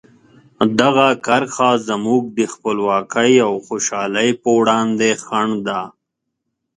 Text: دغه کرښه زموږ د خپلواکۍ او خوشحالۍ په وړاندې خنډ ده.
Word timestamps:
دغه 0.79 1.07
کرښه 1.25 1.69
زموږ 1.87 2.23
د 2.37 2.39
خپلواکۍ 2.53 3.33
او 3.47 3.53
خوشحالۍ 3.67 4.29
په 4.41 4.49
وړاندې 4.59 5.09
خنډ 5.23 5.53
ده. 5.67 5.81